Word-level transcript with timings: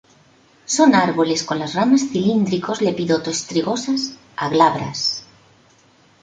Son 0.65 0.95
árboles, 0.95 1.43
con 1.43 1.59
las 1.59 1.75
ramas 1.75 2.09
cilíndricos, 2.09 2.81
lepidoto-strigosas 2.81 4.15
a 4.35 4.49
glabras. 4.49 5.23